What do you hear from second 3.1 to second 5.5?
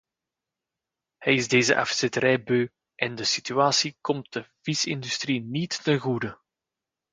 de situatie komt de visindustrie